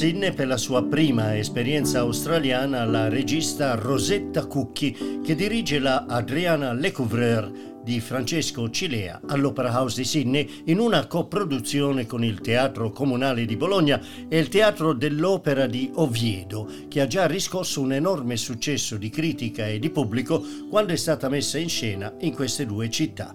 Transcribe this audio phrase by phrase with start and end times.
[0.00, 6.72] Sydney per la sua prima esperienza australiana la regista Rosetta Cucchi che dirige la Adriana
[6.72, 7.52] Lecouvreur
[7.84, 13.56] di Francesco Cilea all'Opera House di Sydney in una coproduzione con il Teatro Comunale di
[13.58, 19.10] Bologna e il Teatro dell'Opera di Oviedo, che ha già riscosso un enorme successo di
[19.10, 23.34] critica e di pubblico quando è stata messa in scena in queste due città.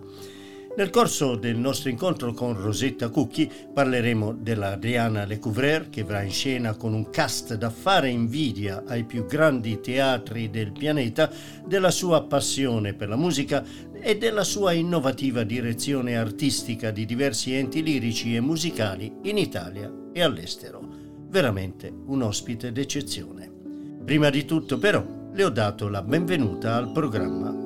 [0.77, 6.31] Nel corso del nostro incontro con Rosetta Cucchi parleremo della Adriana Lecouvreur che verrà in
[6.31, 11.31] scena con un cast da fare invidia ai più grandi teatri del pianeta,
[11.65, 17.81] della sua passione per la musica e della sua innovativa direzione artistica di diversi enti
[17.81, 20.85] lirici e musicali in Italia e all'estero.
[21.29, 23.49] Veramente un ospite d'eccezione.
[24.03, 27.64] Prima di tutto però le ho dato la benvenuta al programma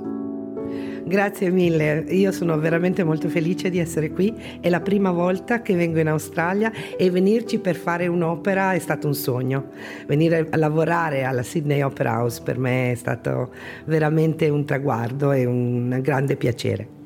[1.10, 5.74] Grazie mille, io sono veramente molto felice di essere qui, è la prima volta che
[5.74, 9.72] vengo in Australia e venirci per fare un'opera è stato un sogno.
[10.06, 13.50] Venire a lavorare alla Sydney Opera House per me è stato
[13.86, 16.99] veramente un traguardo e un grande piacere.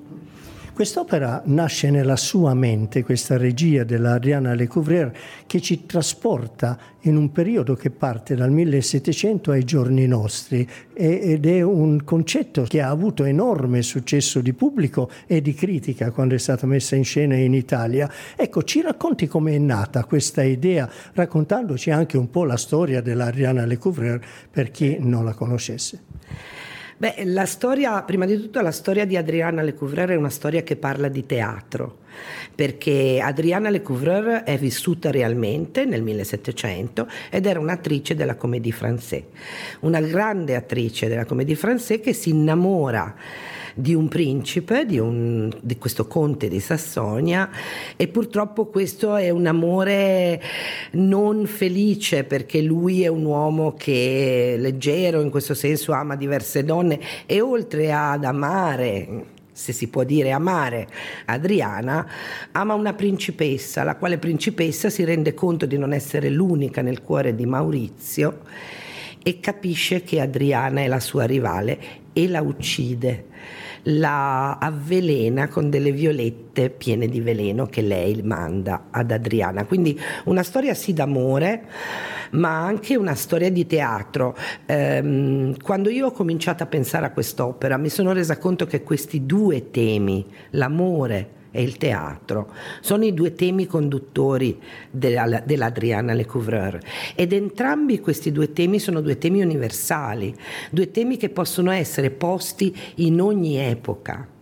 [0.74, 5.12] Quest'opera nasce nella sua mente, questa regia della Adriana Lecouvreur,
[5.46, 11.62] che ci trasporta in un periodo che parte dal 1700 ai giorni nostri ed è
[11.62, 16.66] un concetto che ha avuto enorme successo di pubblico e di critica quando è stata
[16.66, 18.12] messa in scena in Italia.
[18.36, 23.64] Ecco, ci racconti come è nata questa idea, raccontandoci anche un po' la storia dell'Adriana
[23.64, 26.02] Lecouvreur per chi non la conoscesse.
[27.04, 30.78] Beh, la storia, prima di tutto la storia di Adriana Lecouvreur è una storia che
[30.78, 31.98] parla di teatro,
[32.56, 39.24] perché Adriana Lecouvreur è vissuta realmente nel 1700 ed era un'attrice della Comédie Française,
[39.82, 43.14] una grande attrice della Comédie Française che si innamora
[43.74, 47.50] di un principe, di, un, di, questo conte di Sassonia
[47.96, 50.42] e purtroppo questo è un amore
[50.92, 56.64] non felice perché lui è un uomo che è leggero, in questo senso ama diverse
[56.64, 60.88] donne e oltre ad amare se si può dire amare
[61.26, 62.08] Adriana,
[62.54, 67.36] ama una principessa, la quale principessa si rende conto di non essere l'unica nel cuore
[67.36, 68.40] di Maurizio
[69.22, 71.80] e capisce che Adriana è la sua rivale
[72.14, 73.28] e la uccide
[73.84, 79.66] la avvelena con delle violette piene di veleno che lei manda ad Adriana.
[79.66, 81.64] Quindi una storia sì d'amore,
[82.32, 84.36] ma anche una storia di teatro.
[84.66, 89.26] Ehm, quando io ho cominciato a pensare a quest'opera mi sono resa conto che questi
[89.26, 92.52] due temi, l'amore e il teatro.
[92.82, 94.60] Sono i due temi conduttori
[94.90, 96.80] della, dell'Adriana Lecouvreur
[97.16, 100.36] ed entrambi questi due temi sono due temi universali,
[100.72, 104.33] due temi che possono essere posti in ogni epoca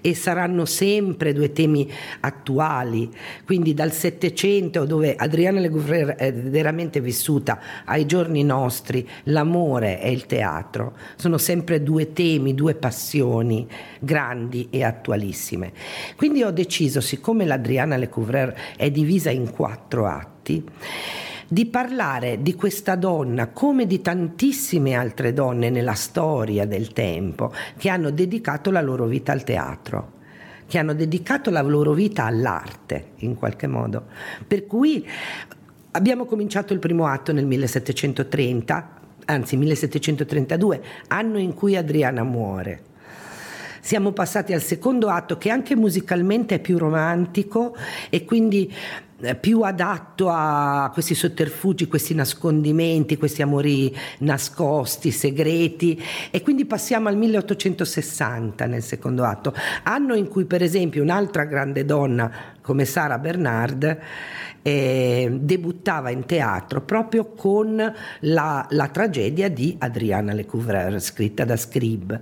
[0.00, 3.10] e saranno sempre due temi attuali,
[3.44, 10.26] quindi dal Settecento dove Adriana Legouvreur è veramente vissuta ai giorni nostri, l'amore e il
[10.26, 13.66] teatro, sono sempre due temi, due passioni
[14.00, 15.72] grandi e attualissime.
[16.16, 20.64] Quindi ho deciso, siccome l'Adriana Legouvreur è divisa in quattro atti,
[21.48, 27.88] di parlare di questa donna come di tantissime altre donne nella storia del tempo che
[27.88, 30.14] hanno dedicato la loro vita al teatro
[30.66, 34.06] che hanno dedicato la loro vita all'arte in qualche modo.
[34.46, 35.06] Per cui
[35.92, 38.90] abbiamo cominciato il primo atto nel 1730,
[39.26, 42.94] anzi 1732, anno in cui Adriana muore.
[43.80, 47.76] Siamo passati al secondo atto che anche musicalmente è più romantico
[48.10, 48.72] e quindi
[49.40, 57.16] più adatto a questi sotterfugi, questi nascondimenti, questi amori nascosti, segreti e quindi passiamo al
[57.16, 59.54] 1860 nel secondo atto,
[59.84, 62.30] anno in cui per esempio un'altra grande donna
[62.60, 63.98] come Sara Bernard
[64.60, 72.20] eh, debuttava in teatro proprio con la, la tragedia di Adriana Lecouvreur scritta da Scribe.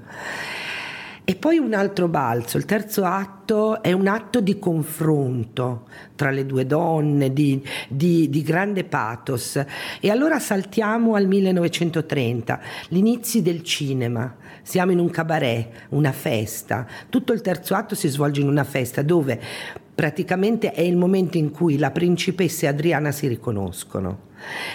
[1.26, 5.86] E poi un altro balzo, il terzo atto è un atto di confronto
[6.16, 9.58] tra le due donne, di, di, di grande pathos.
[10.00, 14.36] E allora saltiamo al 1930, l'inizio del cinema.
[14.60, 16.86] Siamo in un cabaret, una festa.
[17.08, 19.40] Tutto il terzo atto si svolge in una festa dove
[19.94, 24.32] praticamente è il momento in cui la principessa e Adriana si riconoscono.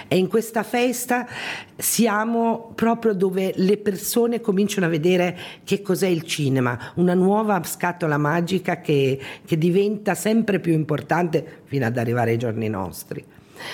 [0.07, 1.27] E in questa festa
[1.75, 8.17] siamo proprio dove le persone cominciano a vedere che cos'è il cinema, una nuova scatola
[8.17, 13.23] magica che, che diventa sempre più importante fino ad arrivare ai giorni nostri.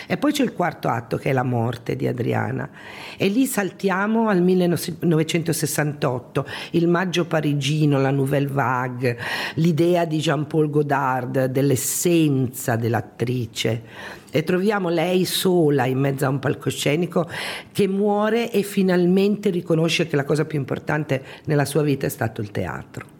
[0.07, 2.69] E poi c'è il quarto atto che è la morte di Adriana
[3.17, 9.17] e lì saltiamo al 1968, il maggio parigino, la Nouvelle Vague,
[9.55, 17.29] l'idea di Jean-Paul Godard dell'essenza dell'attrice e troviamo lei sola in mezzo a un palcoscenico
[17.71, 22.41] che muore e finalmente riconosce che la cosa più importante nella sua vita è stato
[22.41, 23.13] il teatro.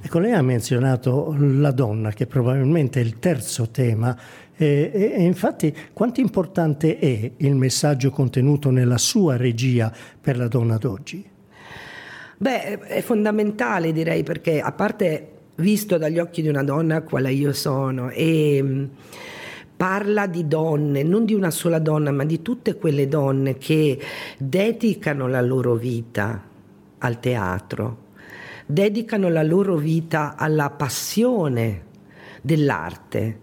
[0.00, 4.16] Ecco, lei ha menzionato la donna, che probabilmente è il terzo tema
[4.60, 10.48] e, e, e, infatti quanto importante è il messaggio contenuto nella sua regia per la
[10.48, 11.24] donna d'oggi?
[12.38, 17.52] Beh, è fondamentale direi perché a parte visto dagli occhi di una donna quale io
[17.52, 18.84] sono e mm,
[19.76, 23.96] parla di donne, non di una sola donna, ma di tutte quelle donne che
[24.38, 26.42] dedicano la loro vita
[26.98, 28.06] al teatro,
[28.66, 31.86] dedicano la loro vita alla passione
[32.42, 33.40] dell'arte.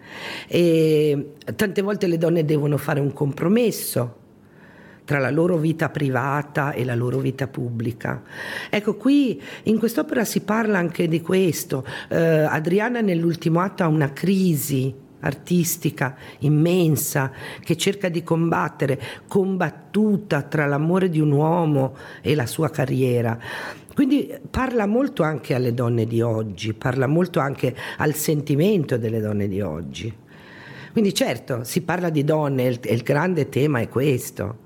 [0.47, 4.23] E tante volte le donne devono fare un compromesso
[5.05, 8.23] tra la loro vita privata e la loro vita pubblica.
[8.69, 11.85] Ecco, qui in quest'opera si parla anche di questo.
[12.09, 17.31] Eh, Adriana nell'ultimo atto ha una crisi artistica immensa
[17.61, 23.37] che cerca di combattere, combattuta tra l'amore di un uomo e la sua carriera.
[23.95, 29.47] Quindi parla molto anche alle donne di oggi, parla molto anche al sentimento delle donne
[29.47, 30.13] di oggi.
[30.91, 34.63] Quindi certo, si parla di donne e il, grande tema è questo.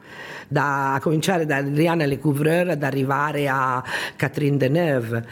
[0.47, 3.83] Da a cominciare da Rihanna Lecouvreur ad arrivare a
[4.15, 5.23] Catherine Deneuve.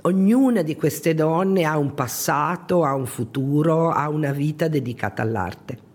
[0.00, 5.92] Ognuna di queste donne ha un passato, ha un futuro, ha una vita dedicata all'arte.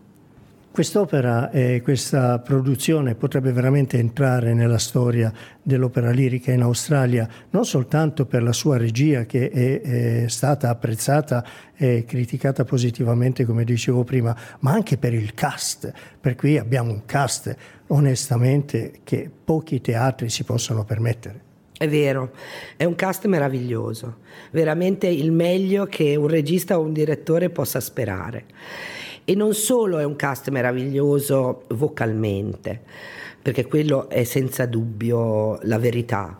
[0.79, 5.29] Quest'opera e questa produzione potrebbe veramente entrare nella storia
[5.61, 11.45] dell'opera lirica in Australia, non soltanto per la sua regia che è, è stata apprezzata
[11.75, 15.91] e criticata positivamente, come dicevo prima, ma anche per il cast.
[16.17, 17.53] Per cui abbiamo un cast
[17.87, 21.41] onestamente che pochi teatri si possono permettere.
[21.77, 22.31] È vero,
[22.77, 24.19] è un cast meraviglioso,
[24.51, 28.45] veramente il meglio che un regista o un direttore possa sperare.
[29.29, 32.81] E non solo è un cast meraviglioso vocalmente,
[33.39, 36.35] perché quello è senza dubbio la verità,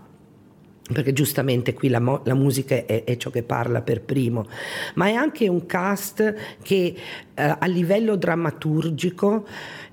[0.91, 4.47] perché giustamente qui la, mo- la musica è, è, ciò che parla per primo,
[4.95, 6.33] ma è anche un cast
[6.63, 6.95] che
[7.36, 9.45] eh, a livello drammaturgico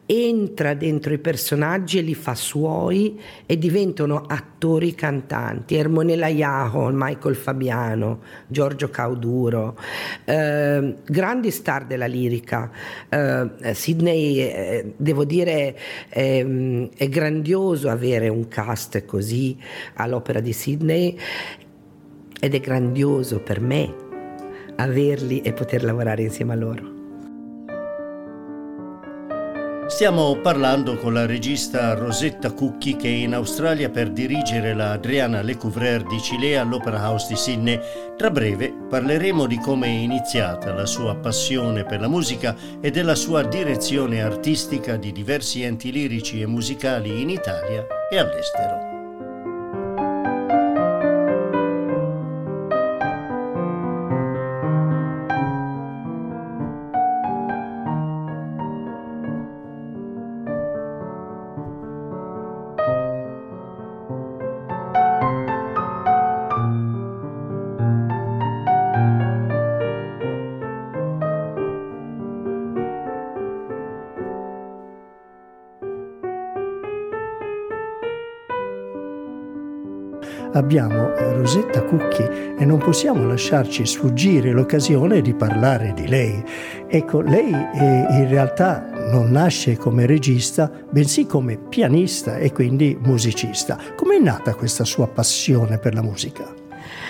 [0.06, 5.75] entra dentro i personaggi e li fa suoi e diventano attori cantanti.
[5.75, 9.76] Ermonella Iaho, Michael Fabiano, Giorgio Cauduro,
[10.25, 12.70] eh, grandi star della lirica.
[13.08, 15.76] Eh, Sydney, eh, devo dire,
[16.08, 19.58] ehm, è grandioso avere un cast così
[19.94, 21.19] all'opera di Sydney
[22.38, 24.05] ed è grandioso per me
[24.76, 26.95] averli e poter lavorare insieme a loro.
[29.96, 35.40] Stiamo parlando con la regista Rosetta Cucchi che è in Australia per dirigere la Adriana
[35.40, 37.81] Lecouvreur di Cilea all'Opera House di Sydney.
[38.14, 43.14] Tra breve parleremo di come è iniziata la sua passione per la musica e della
[43.14, 48.95] sua direzione artistica di diversi enti lirici e musicali in Italia e all'estero.
[80.56, 82.22] Abbiamo Rosetta Cucchi
[82.58, 86.43] e non possiamo lasciarci sfuggire l'occasione di parlare di lei.
[86.89, 93.79] Ecco, lei in realtà non nasce come regista, bensì come pianista e quindi musicista.
[93.94, 96.66] Com'è nata questa sua passione per la musica?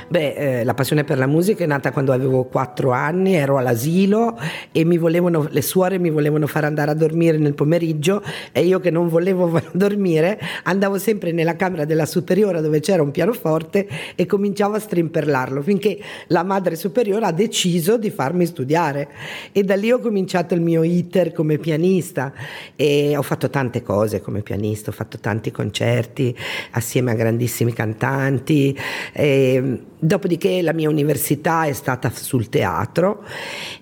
[0.09, 4.39] Beh, eh, la passione per la musica è nata quando avevo quattro anni, ero all'asilo
[4.71, 8.23] e volevano, le suore mi volevano far andare a dormire nel pomeriggio
[8.53, 13.11] e io che non volevo dormire andavo sempre nella camera della superiore dove c'era un
[13.11, 15.99] pianoforte e cominciavo a strimperlarlo finché
[16.29, 19.09] la madre superiore ha deciso di farmi studiare
[19.51, 22.33] e da lì ho cominciato il mio iter come pianista
[22.77, 26.37] e ho fatto tante cose come pianista, ho fatto tanti concerti
[26.71, 28.79] assieme a grandissimi cantanti.
[29.13, 33.25] E, Dopodiché la mia università è stata sul teatro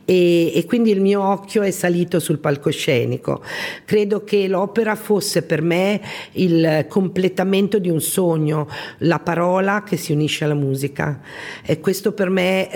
[0.04, 3.42] e, e, quindi il mio occhio è salito sul palcoscenico.
[3.84, 6.00] Credo che l'opera fosse per me
[6.32, 8.68] il completamento di un sogno,
[8.98, 11.20] la parola che si unisce alla musica.
[11.64, 12.70] E questo per me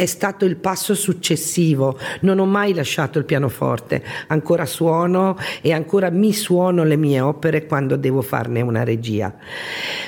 [0.00, 1.98] è stato il passo successivo.
[2.20, 7.66] Non ho mai lasciato il pianoforte, ancora suono e ancora mi suono le mie opere
[7.66, 9.34] quando devo farne una regia.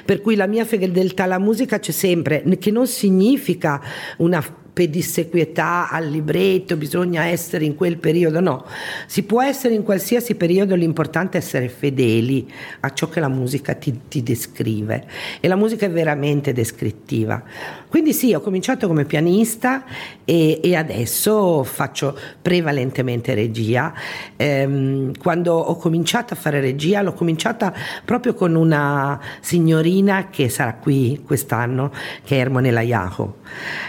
[0.02, 3.82] Per cui la mia fedeltà alla musica c'è sempre, che non significa
[4.16, 4.42] una
[4.72, 8.64] pedissequietà al libretto, bisogna essere in quel periodo, no,
[9.06, 12.50] si può essere in qualsiasi periodo, l'importante è essere fedeli
[12.80, 15.06] a ciò che la musica ti, ti descrive
[15.40, 17.42] e la musica è veramente descrittiva.
[17.88, 19.84] Quindi sì, ho cominciato come pianista
[20.24, 23.92] e, e adesso faccio prevalentemente regia.
[24.36, 27.74] Ehm, quando ho cominciato a fare regia l'ho cominciata
[28.04, 31.92] proprio con una signorina che sarà qui quest'anno,
[32.24, 33.40] che è Ermonella Iaho.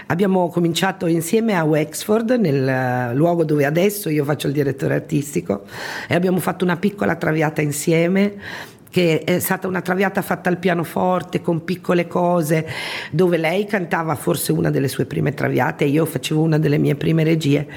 [0.08, 4.96] Abbiamo cominciato cominciato insieme a Wexford, nel eh, luogo dove adesso io faccio il direttore
[4.96, 5.65] artistico,
[6.08, 8.34] e abbiamo fatto una piccola traviata insieme
[8.89, 12.68] che è stata una traviata fatta al pianoforte con piccole cose,
[13.12, 16.96] dove lei cantava forse una delle sue prime traviate e io facevo una delle mie
[16.96, 17.68] prime regie.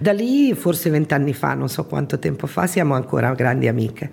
[0.00, 4.10] Da lì, forse vent'anni fa, non so quanto tempo fa, siamo ancora grandi amiche.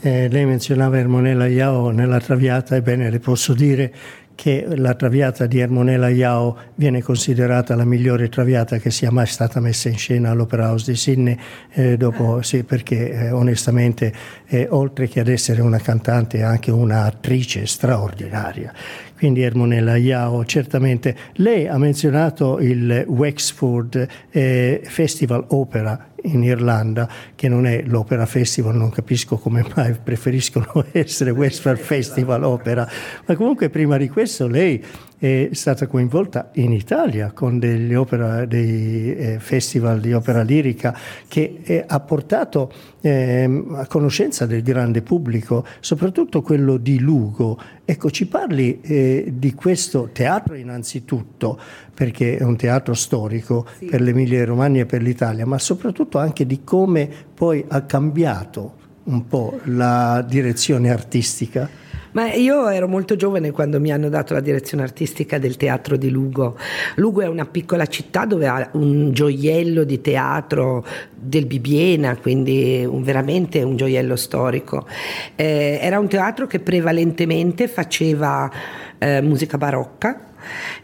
[0.00, 3.92] Eh, lei menzionava Ermonella Iao nella traviata, ebbene le posso dire
[4.36, 9.58] che la traviata di Ermonella Iao viene considerata la migliore traviata che sia mai stata
[9.58, 11.36] messa in scena all'Opera House di Sydney,
[11.72, 14.12] eh, dopo, sì, perché eh, onestamente
[14.46, 18.72] eh, oltre che ad essere una cantante è anche un'attrice straordinaria.
[19.16, 21.16] Quindi Ermonella Iao, certamente.
[21.36, 28.74] Lei ha menzionato il Wexford eh, Festival Opera in Irlanda, che non è l'Opera Festival,
[28.76, 32.88] non capisco come mai preferiscono essere Westford Festival Opera,
[33.24, 34.82] ma comunque prima di questo lei
[35.18, 37.58] è stata coinvolta in Italia con
[37.96, 40.96] opera, dei eh, festival di opera lirica
[41.26, 42.70] che eh, ha portato
[43.00, 47.58] eh, a conoscenza del grande pubblico, soprattutto quello di Lugo.
[47.84, 51.58] Ecco, ci parli eh, di questo teatro innanzitutto,
[51.94, 53.86] perché è un teatro storico sì.
[53.86, 59.26] per l'Emilia Romagna e per l'Italia, ma soprattutto anche di come poi ha cambiato un
[59.26, 61.84] po' la direzione artistica.
[62.16, 66.08] Ma io ero molto giovane quando mi hanno dato la direzione artistica del teatro di
[66.08, 66.56] Lugo.
[66.94, 70.82] Lugo è una piccola città dove ha un gioiello di teatro
[71.14, 74.86] del Bibiena, quindi un, veramente un gioiello storico.
[75.34, 78.50] Eh, era un teatro che prevalentemente faceva
[78.96, 80.18] eh, musica barocca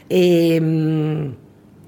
[0.06, 1.30] e mm,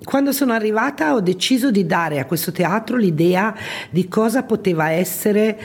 [0.05, 3.55] quando sono arrivata ho deciso di dare a questo teatro l'idea
[3.91, 5.59] di cosa poteva essere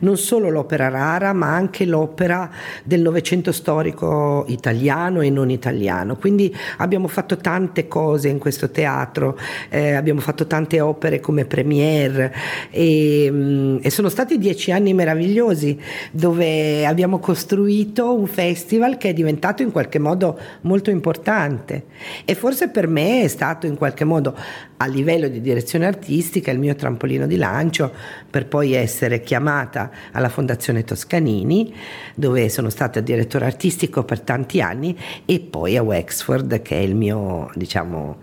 [0.00, 2.50] non solo l'opera rara, ma anche l'opera
[2.82, 6.16] del Novecento storico italiano e non italiano.
[6.16, 12.34] Quindi abbiamo fatto tante cose in questo teatro, eh, abbiamo fatto tante opere come premiere
[12.70, 15.78] e, mm, e sono stati dieci anni meravigliosi
[16.10, 21.84] dove abbiamo costruito un festival che è diventato in qualche modo molto importante
[22.24, 24.36] e forse per me è stato in qualche modo
[24.76, 27.92] a livello di direzione artistica il mio trampolino di lancio
[28.30, 31.74] per poi essere chiamata alla Fondazione Toscanini
[32.14, 36.94] dove sono stata direttore artistico per tanti anni e poi a Wexford che è il
[36.94, 38.18] mio diciamo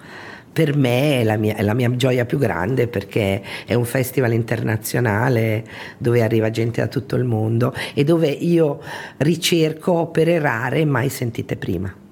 [0.54, 4.32] per me è la, mia, è la, mia, gioia più grande perché è un festival
[4.32, 5.66] internazionale
[5.98, 8.80] dove arriva gente da tutto il mondo e dove io
[9.18, 12.08] ricerco opere rare mai sentite prima.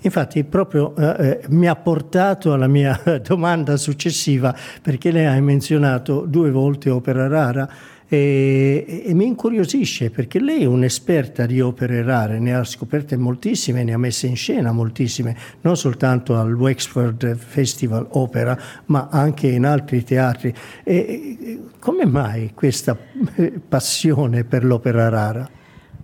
[0.00, 6.24] Infatti proprio eh, eh, mi ha portato alla mia domanda successiva perché lei ha menzionato
[6.26, 7.68] due volte opera rara
[8.10, 13.84] e, e, mi incuriosisce perché lei è un'esperta di opere rare, ne ha scoperte moltissime,
[13.84, 19.66] ne ha messe in scena moltissime, non soltanto al Wexford Festival Opera, ma anche in
[19.66, 20.54] altri teatri.
[20.84, 22.96] E, come mai questa
[23.34, 25.46] eh, passione per l'opera rara?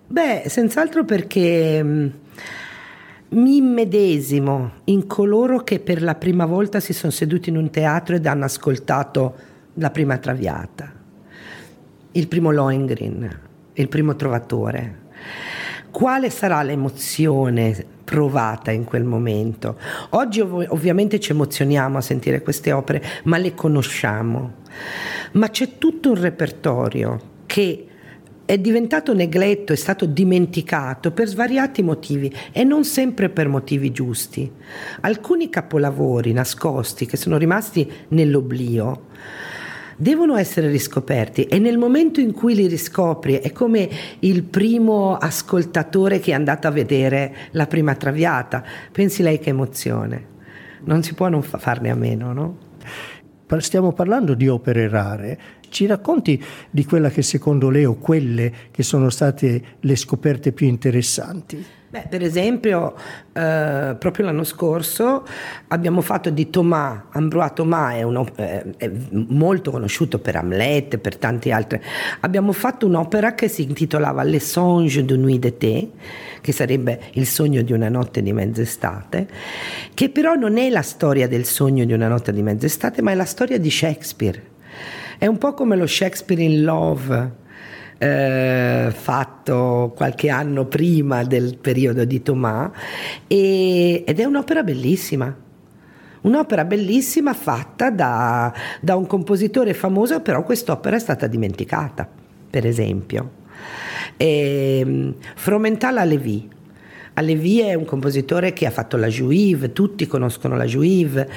[0.07, 2.13] Beh, senz'altro perché
[3.31, 8.15] mi immedesimo in coloro che per la prima volta si sono seduti in un teatro
[8.15, 9.35] ed hanno ascoltato
[9.75, 10.93] la prima traviata,
[12.13, 13.41] il primo Lohengrin,
[13.73, 15.03] il primo trovatore.
[15.91, 19.79] Quale sarà l'emozione provata in quel momento?
[20.11, 24.55] Oggi ov- ovviamente ci emozioniamo a sentire queste opere, ma le conosciamo.
[25.33, 27.87] Ma c'è tutto un repertorio che
[28.47, 34.51] è diventato negletto, è stato dimenticato per svariati motivi e non sempre per motivi giusti.
[35.01, 39.07] Alcuni capolavori nascosti che sono rimasti nell'oblio
[39.97, 43.89] devono essere riscoperti e nel momento in cui li riscopri è come
[44.21, 48.65] il primo ascoltatore che è andato a vedere la prima traviata.
[48.91, 50.33] Pensi lei che emozione.
[50.85, 52.59] Non si può non farne a meno, no?
[53.59, 55.39] Stiamo parlando di opere rare.
[55.75, 56.41] Ci racconti
[56.71, 61.67] di quella che secondo lei o quelle che sono state le scoperte più interessanti?
[61.91, 62.95] Beh, per esempio,
[63.33, 65.27] eh, proprio l'anno scorso
[65.67, 71.17] abbiamo fatto di Thomas, Ambroise Thomas è, uno, eh, è, molto conosciuto per Hamlet per
[71.17, 71.83] tante altre.
[72.21, 75.91] Abbiamo fatto un'opera che si intitolava Les songes de nuit d'été,
[76.41, 79.29] che sarebbe il sogno di una notte di mezz'estate,
[79.93, 83.17] che però non è la storia del sogno di una notte di mezz'estate, ma è
[83.17, 84.53] la storia di Shakespeare.
[85.19, 87.43] È un po' come lo Shakespeare in Love
[87.99, 92.71] eh, fatto qualche anno prima del periodo di Thomas
[93.27, 95.43] e, ed è un'opera bellissima.
[96.23, 102.09] Un'opera bellissima fatta da, da un compositore famoso, però quest'opera è stata dimenticata,
[102.49, 103.43] per esempio.
[104.17, 105.99] E, ehm, Fromental
[107.15, 107.35] Alevi.
[107.35, 111.29] Alevi è un compositore che ha fatto la Juive, tutti conoscono la Juive.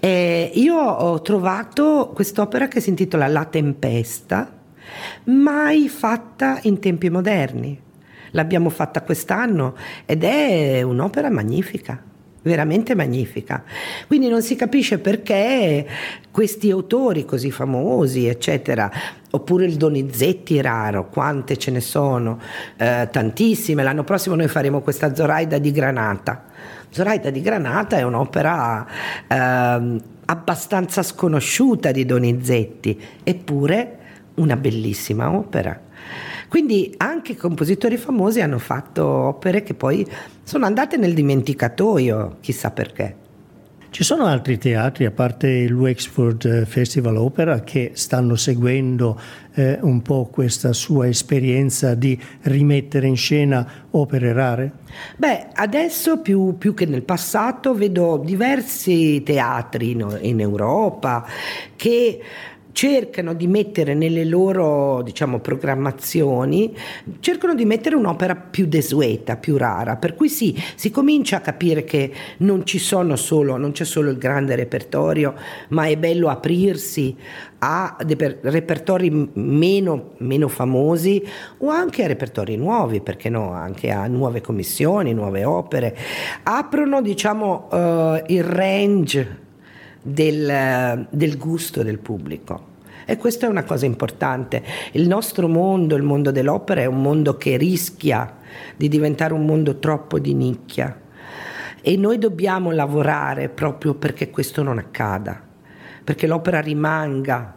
[0.00, 4.50] E io ho trovato quest'opera che si intitola La Tempesta,
[5.24, 7.78] mai fatta in tempi moderni.
[8.32, 12.07] L'abbiamo fatta quest'anno ed è un'opera magnifica
[12.42, 13.62] veramente magnifica.
[14.06, 15.86] Quindi non si capisce perché
[16.30, 18.90] questi autori così famosi, eccetera,
[19.30, 22.40] oppure il Donizetti raro, quante ce ne sono,
[22.76, 23.82] eh, tantissime.
[23.82, 26.44] L'anno prossimo noi faremo questa Zoraida di Granata.
[26.90, 28.86] Zoraida di Granata è un'opera
[29.26, 33.96] eh, abbastanza sconosciuta di Donizetti, eppure
[34.34, 35.86] una bellissima opera.
[36.48, 40.06] Quindi anche compositori famosi hanno fatto opere che poi
[40.42, 43.26] sono andate nel dimenticatoio, chissà perché.
[43.90, 49.18] Ci sono altri teatri, a parte il Wexford Festival Opera, che stanno seguendo
[49.54, 54.72] eh, un po' questa sua esperienza di rimettere in scena opere rare?
[55.16, 61.26] Beh, adesso più, più che nel passato vedo diversi teatri in, in Europa
[61.74, 62.20] che
[62.78, 66.72] cercano di mettere nelle loro diciamo, programmazioni,
[67.18, 71.82] cercano di mettere un'opera più desueta, più rara, per cui sì, si comincia a capire
[71.82, 72.62] che non,
[73.16, 75.34] solo, non c'è solo il grande repertorio,
[75.70, 77.16] ma è bello aprirsi
[77.58, 81.20] a repertori meno, meno famosi
[81.56, 85.96] o anche a repertori nuovi, perché no, anche a nuove commissioni, nuove opere,
[86.44, 89.46] aprono diciamo uh, il range
[90.02, 92.76] del, del gusto del pubblico.
[93.10, 94.62] E questa è una cosa importante.
[94.92, 98.36] Il nostro mondo, il mondo dell'opera, è un mondo che rischia
[98.76, 101.00] di diventare un mondo troppo di nicchia.
[101.80, 105.40] E noi dobbiamo lavorare proprio perché questo non accada,
[106.04, 107.54] perché l'opera rimanga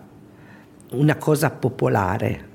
[0.92, 2.48] una cosa popolare.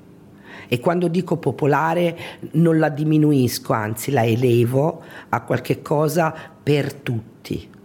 [0.67, 2.17] E quando dico popolare
[2.53, 7.75] non la diminuisco, anzi la elevo a qualche cosa per tutti.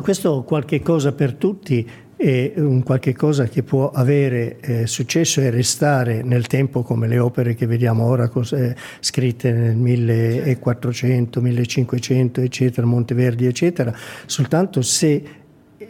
[0.00, 5.50] Questo qualche cosa per tutti è un qualche cosa che può avere eh, successo e
[5.50, 12.86] restare nel tempo come le opere che vediamo ora cose, scritte nel 1400, 1500 eccetera,
[12.86, 13.94] Monteverdi eccetera,
[14.26, 15.22] soltanto se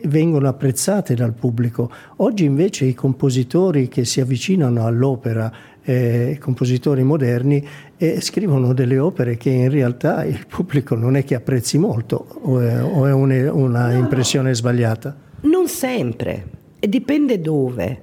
[0.04, 1.90] vengono apprezzate dal pubblico.
[2.16, 5.50] Oggi invece i compositori che si avvicinano all'opera,
[5.88, 11.34] eh, compositori moderni, eh, scrivono delle opere che in realtà il pubblico non è che
[11.34, 15.16] apprezzi molto o è, o è una, una no, impressione sbagliata.
[15.40, 16.44] Non sempre,
[16.78, 18.02] e dipende dove,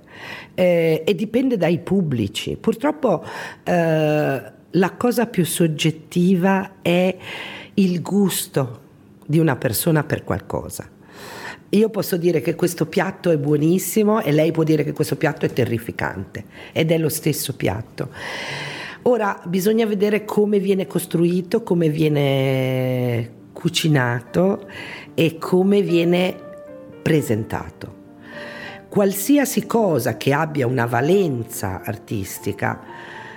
[0.55, 2.57] eh, e dipende dai pubblici.
[2.59, 3.23] Purtroppo
[3.63, 7.15] eh, la cosa più soggettiva è
[7.75, 8.79] il gusto
[9.27, 10.89] di una persona per qualcosa.
[11.75, 15.45] Io posso dire che questo piatto è buonissimo e lei può dire che questo piatto
[15.45, 18.09] è terrificante ed è lo stesso piatto.
[19.03, 24.69] Ora bisogna vedere come viene costruito, come viene cucinato
[25.13, 26.35] e come viene
[27.01, 28.03] presentato.
[28.87, 32.79] Qualsiasi cosa che abbia una valenza artistica,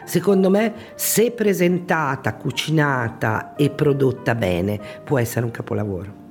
[0.04, 6.27] secondo me, se presentata, cucinata e prodotta bene, può essere un capolavoro.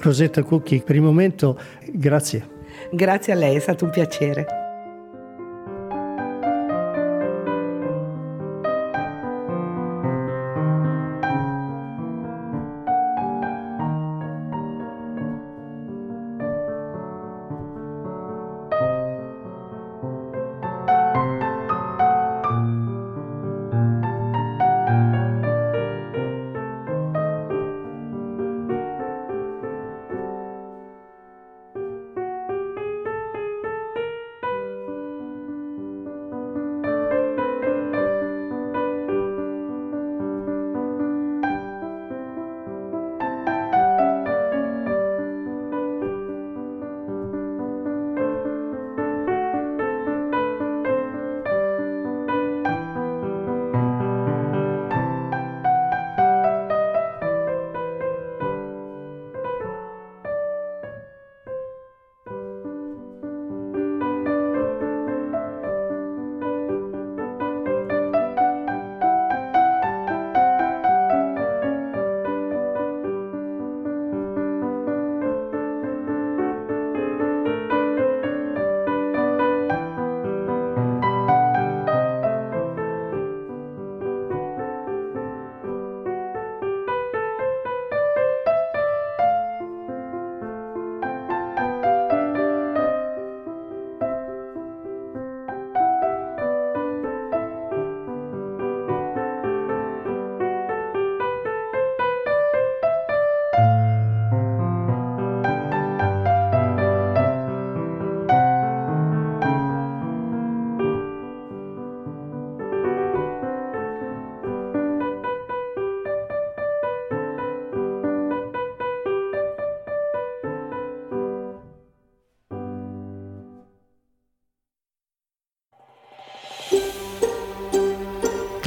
[0.00, 1.58] Rosetta Cucchi, per il momento
[1.92, 2.58] grazie.
[2.90, 4.59] Grazie a lei, è stato un piacere.